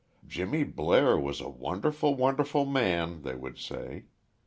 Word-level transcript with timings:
"Jimmy 0.27 0.63
Blair 0.63 1.15
was 1.15 1.41
a 1.41 1.47
wonderful, 1.47 2.15
wonderful 2.15 2.65
man," 2.65 3.21
they 3.21 3.35
would 3.35 3.59
say. 3.59 4.05